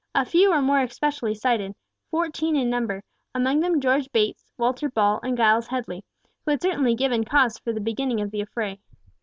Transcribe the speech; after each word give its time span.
A 0.15 0.25
few 0.25 0.49
were 0.49 0.63
more 0.63 0.79
especially 0.81 1.35
cited, 1.35 1.75
fourteen 2.09 2.55
in 2.55 2.71
number, 2.71 3.03
among 3.35 3.59
them 3.59 3.79
George 3.79 4.11
Bates, 4.11 4.43
Walter 4.57 4.89
Ball, 4.89 5.19
and 5.21 5.37
Giles 5.37 5.67
Headley, 5.67 6.03
who 6.43 6.49
had 6.49 6.61
certainly 6.63 6.95
given 6.95 7.23
cause 7.23 7.59
for 7.59 7.71
the 7.71 7.79
beginning 7.81 8.19
of 8.19 8.31
the 8.31 8.41
affray. 8.41 8.79